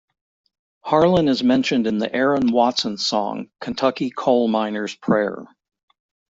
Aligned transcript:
Harlan 0.83 1.27
is 1.27 1.43
mentioned 1.43 1.85
in 1.85 1.99
the 1.99 2.11
Aaron 2.11 2.51
Watson 2.51 2.97
song 2.97 3.51
"Kentucky 3.59 4.09
Coal 4.09 4.47
Miner's 4.47 4.95
Prayer". 4.95 5.45